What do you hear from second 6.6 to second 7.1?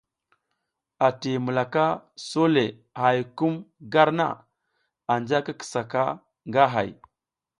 hay.